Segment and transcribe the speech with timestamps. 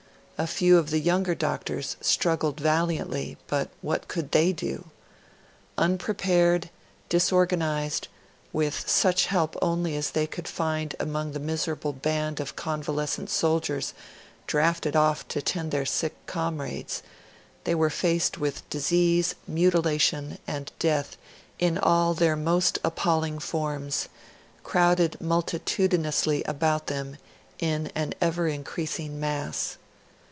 [0.43, 4.85] A few of the younger doctors struggled valiantly, but what could they do?
[5.77, 6.71] Unprepared,
[7.09, 8.07] disorganised,
[8.51, 13.93] with such help only as they could find among the miserable band of convalescent soldiers
[14.47, 17.03] drafted off to tend their sick comrades,
[17.65, 21.17] they were faced with disease, mutilation, and death
[21.59, 24.09] in all their most appalling forms,
[24.63, 27.17] crowded multitudinously about them
[27.59, 29.77] in an ever increasing mass.